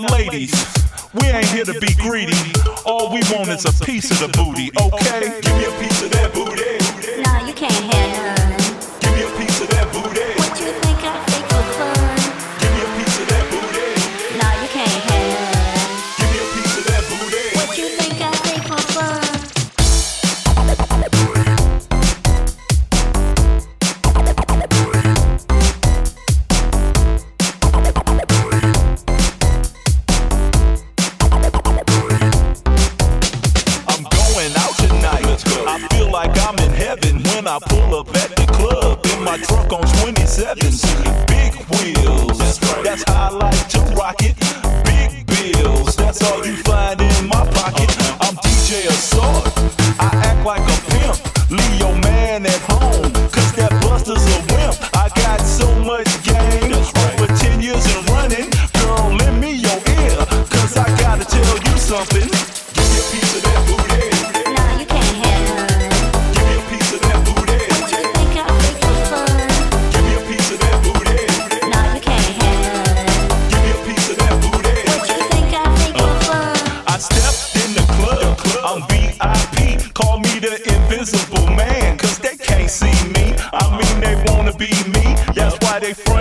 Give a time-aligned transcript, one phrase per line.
[0.00, 0.52] Now, ladies,
[1.12, 2.38] we ain't here to be greedy.
[2.86, 5.40] All we want is a piece of the booty, okay?
[5.40, 6.17] Give me a piece of that.
[40.38, 40.82] sevens,
[41.26, 42.38] big wheels.
[42.84, 44.36] That's how I like to rock it.
[44.84, 46.97] Big bills, that's all you find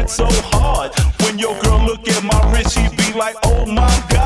[0.08, 0.92] so hard.
[1.22, 4.17] When your girl look at my wrist, she be like, oh my god.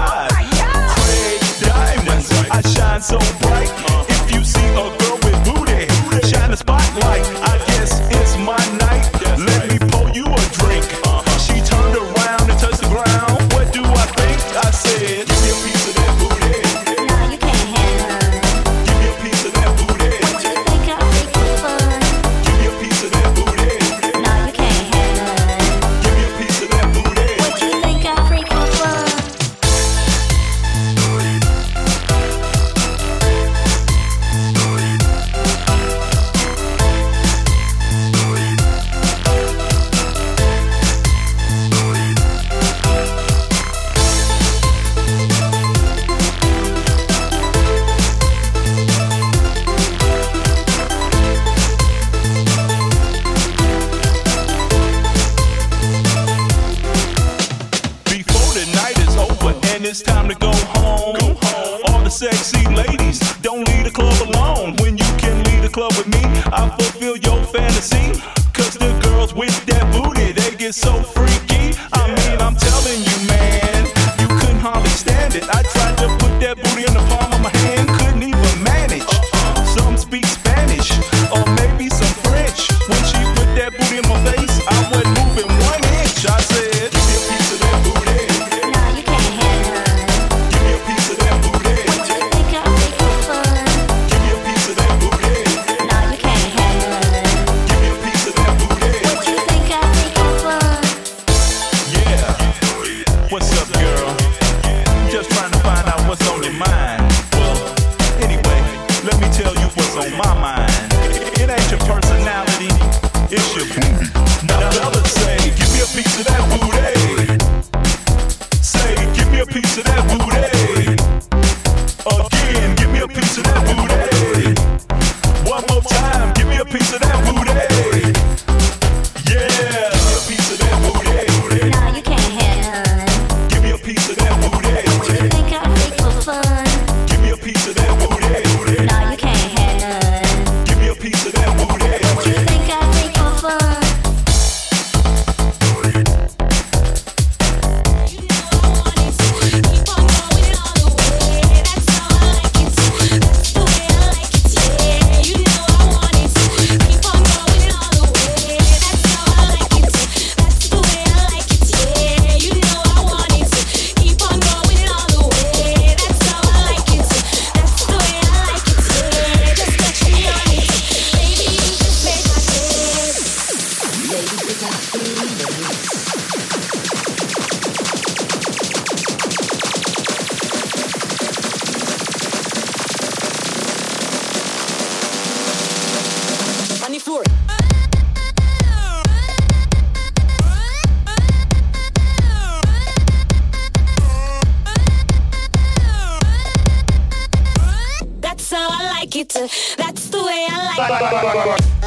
[199.78, 201.81] That's the way I like it.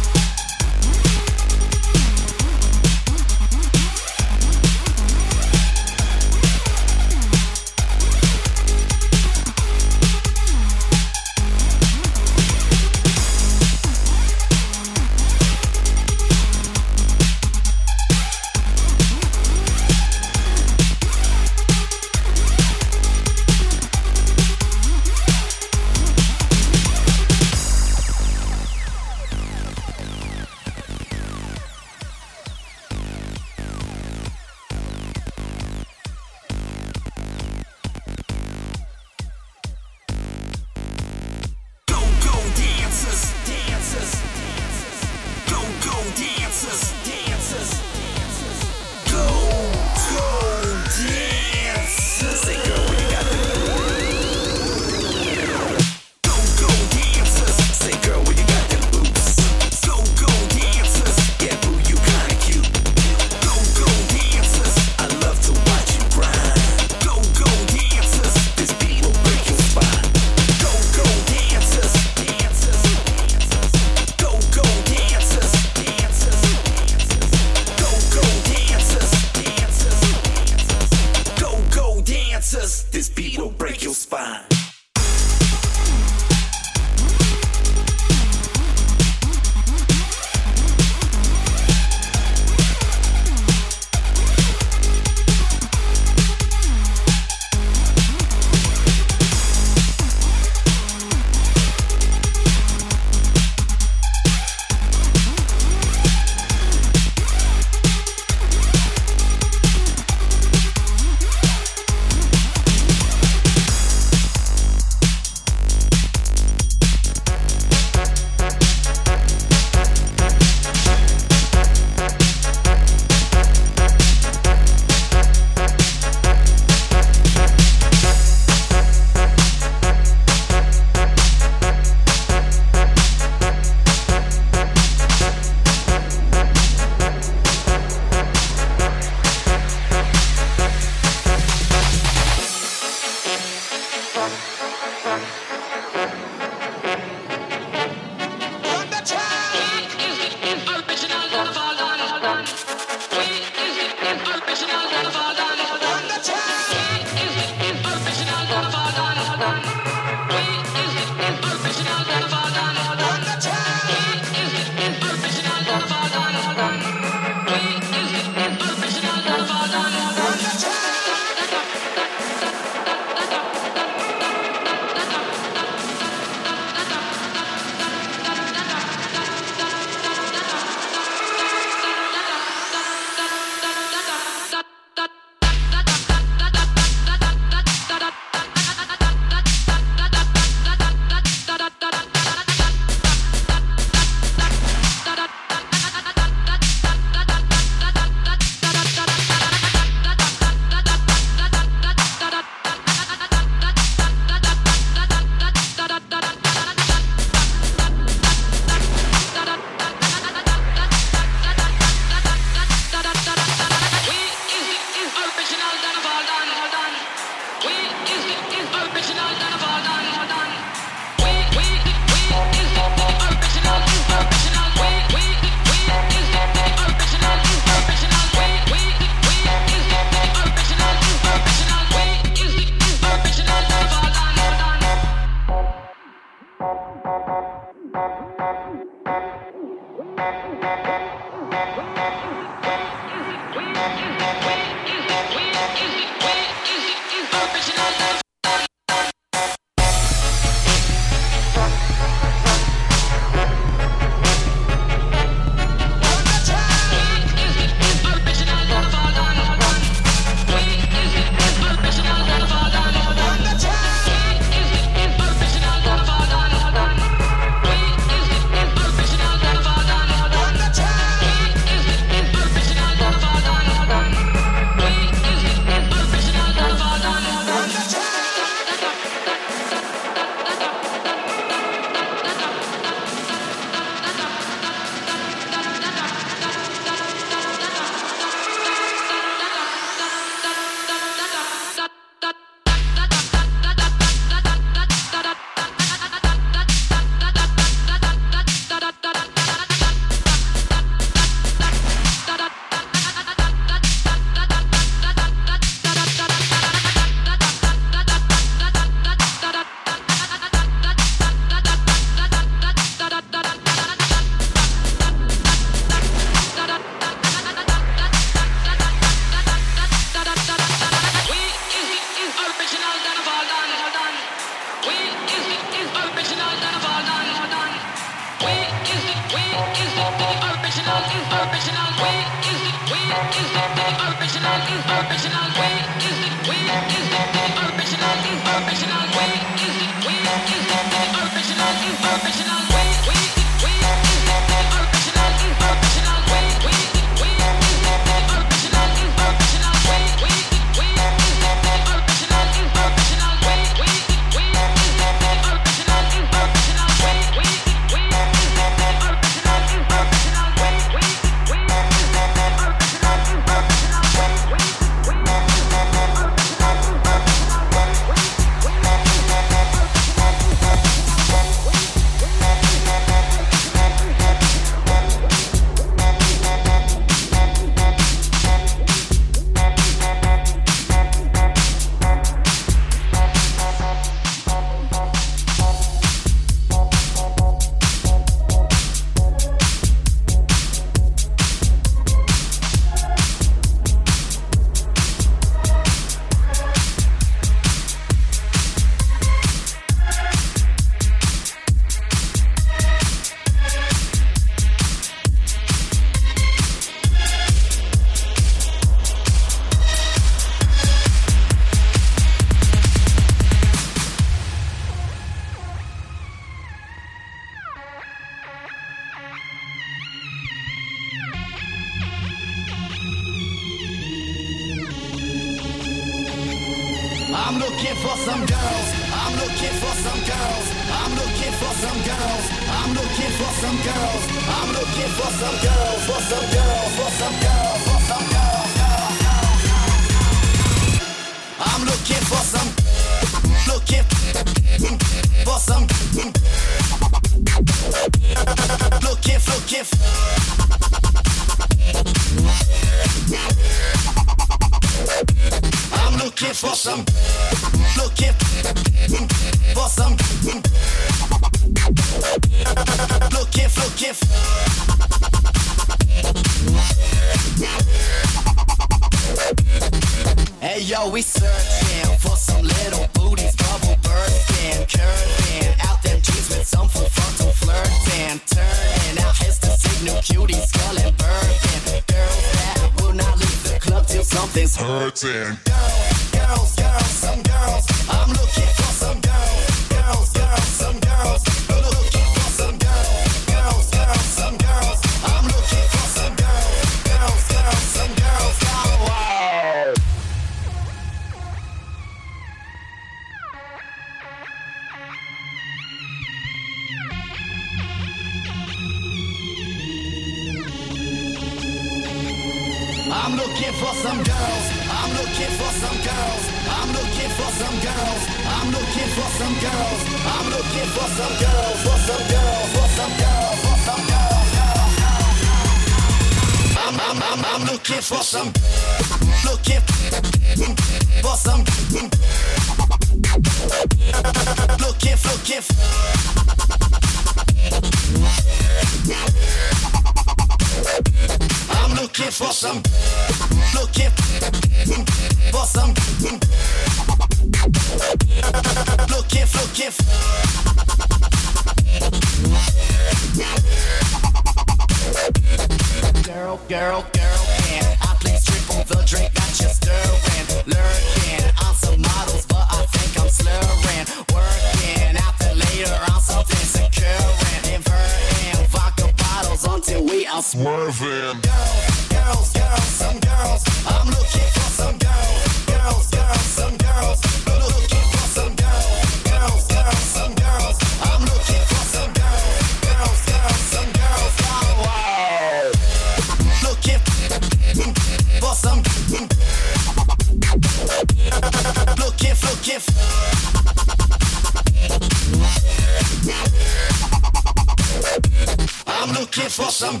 [599.36, 600.00] Looking for some.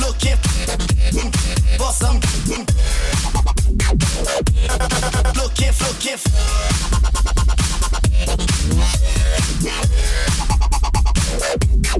[0.00, 0.36] Looking
[1.78, 2.20] for some.
[5.34, 6.18] Looking, looking.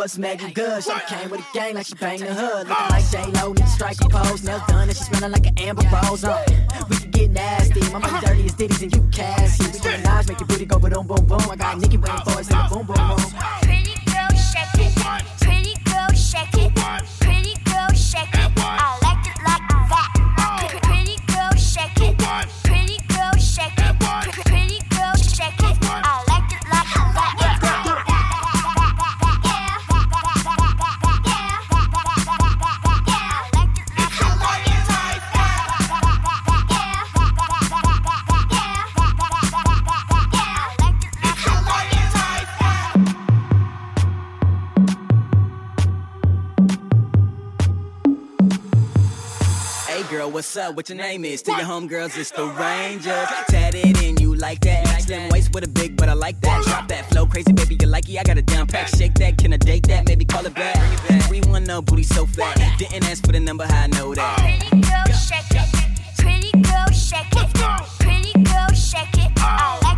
[0.00, 0.82] what's Maggie good?
[0.82, 2.68] She came with a gang like she banged the hood.
[2.68, 4.42] Looking like J-Lo, need to strike a pose.
[4.42, 6.24] Nails done and she smelling like an Amber Rose.
[6.24, 6.42] Uh,
[6.88, 7.80] we can get nasty.
[7.92, 9.62] My money dirty as ditties and you cashy.
[9.62, 11.40] We doing knives, make your booty go boom, boom, boom.
[11.50, 13.59] I got Nicki waiting for us in the boom, boom, boom.
[50.50, 50.74] What's up?
[50.74, 51.42] What your name is?
[51.42, 53.28] To your homegirls, it's the Rangers.
[53.46, 55.02] Tatted in you like that.
[55.02, 56.64] Slim waist with a big, but I like that.
[56.64, 58.18] Drop that flow, crazy baby, you like it.
[58.18, 59.38] I got a down pack, shake that.
[59.38, 60.08] Can I date that?
[60.08, 60.74] Maybe call it back.
[61.28, 62.58] 310 her booty so fat.
[62.78, 64.38] Didn't ask for the number, how I know that.
[64.40, 65.68] Pretty girl, shake it.
[66.18, 67.48] Pretty girl, shake it.
[68.00, 69.30] Pretty girl, shake it.
[69.38, 69.89] I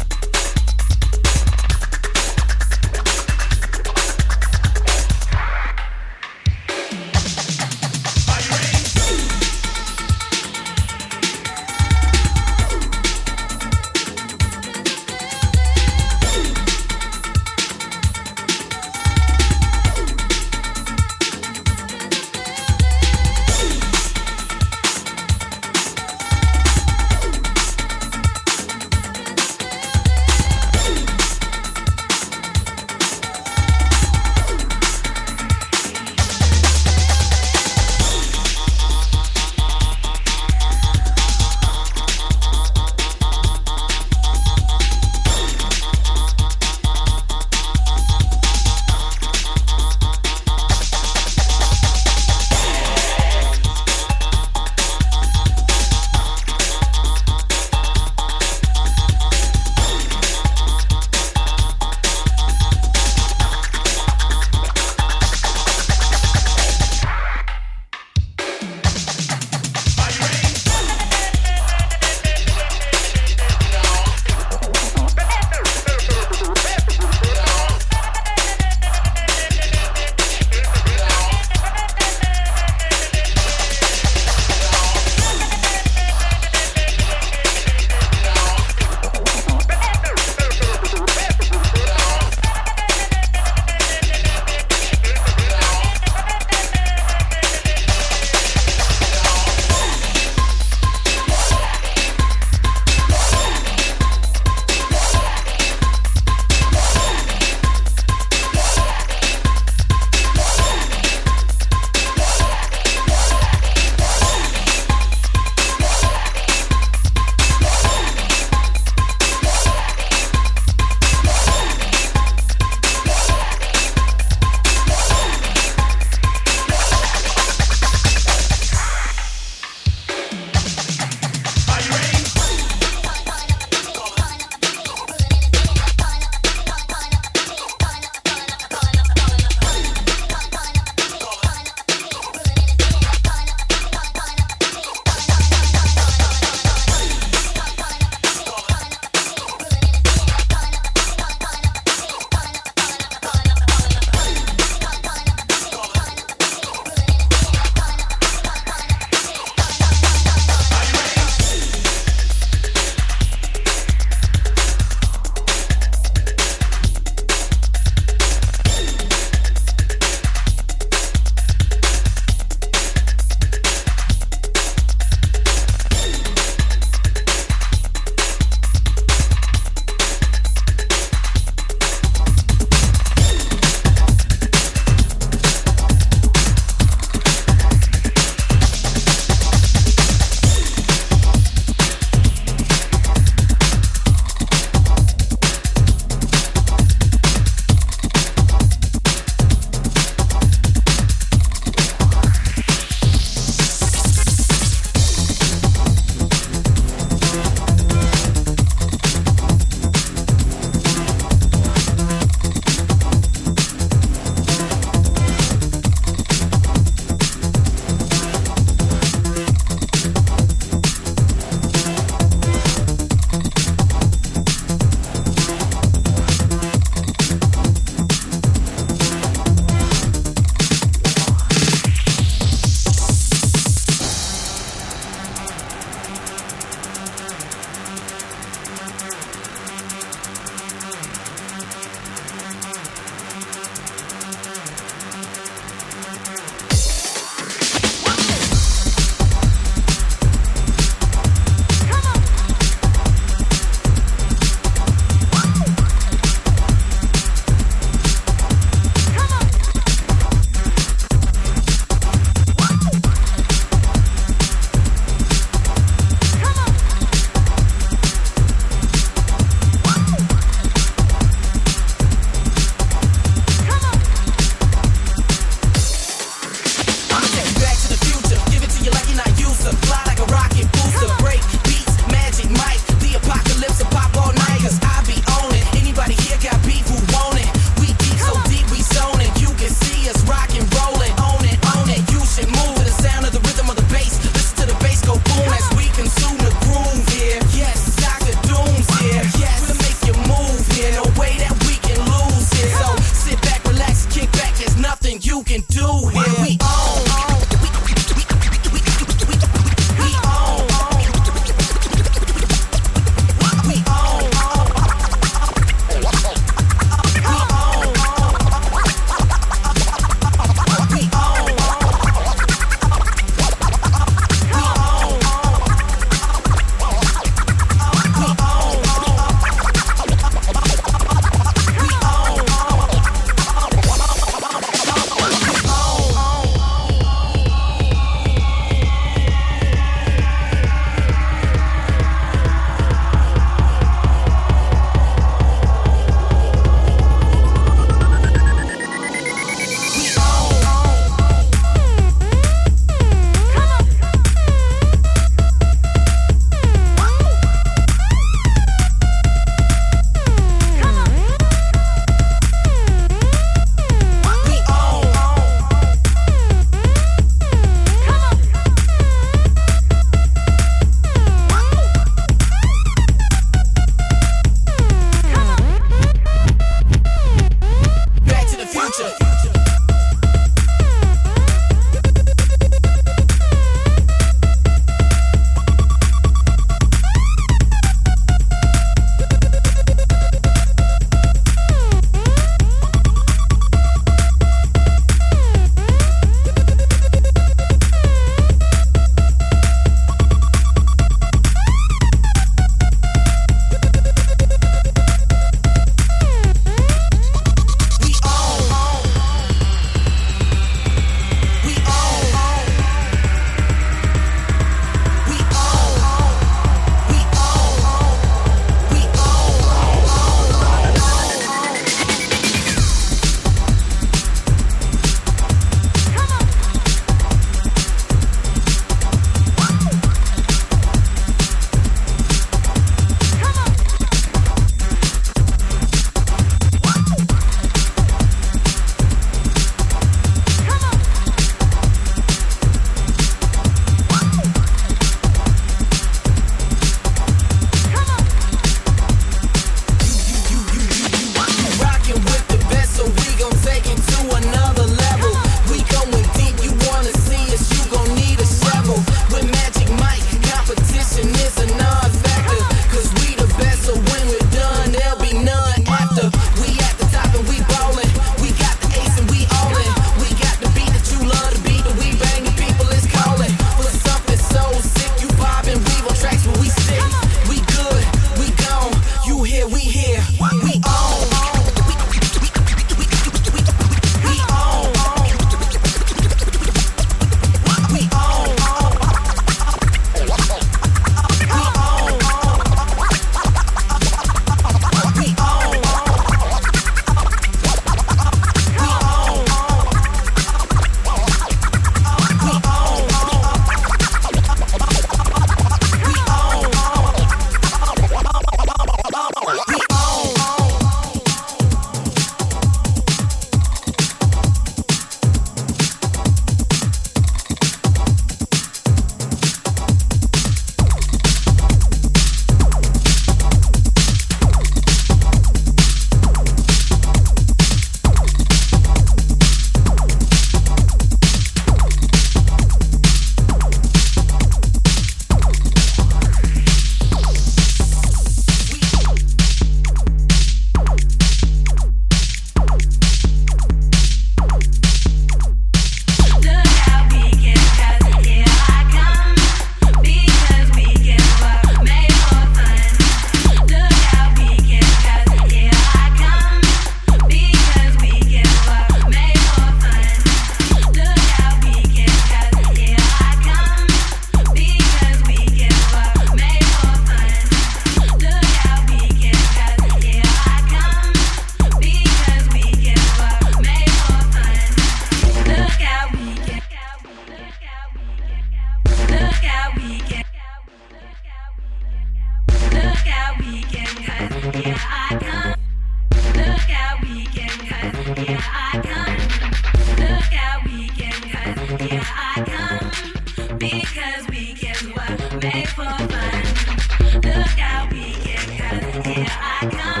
[595.41, 597.21] make for fun.
[597.23, 599.05] Look out, we get cut.
[599.05, 600.00] Here I come.